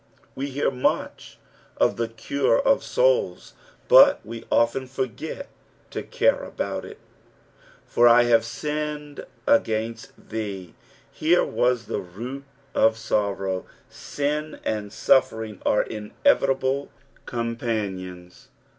We 0.33 0.47
hear 0.47 0.71
much 0.71 1.37
ol 1.79 1.89
the 1.89 2.07
cure 2.07 2.59
of 2.59 2.81
souls, 2.81 3.53
but 3.87 4.19
we 4.25 4.45
often 4.51 4.87
forget 4.87 5.47
to 5.91 6.01
care 6.01 6.43
about 6.43 6.85
it. 6.85 6.97
'^For 7.87 8.09
I 8.09 8.23
have 8.23 8.43
tinned 8.43 9.27
agaiatt 9.47 10.11
thte.'' 10.19 10.73
Here 11.11 11.45
was 11.45 11.85
the 11.85 11.99
loot 11.99 12.45
of 12.73 12.95
aorrow. 13.11 13.65
Bin 14.17 14.59
and 14.65 14.91
suffering 14.91 15.61
are 15.67 15.83
inevitable 15.83 16.89
companions. 17.27 18.47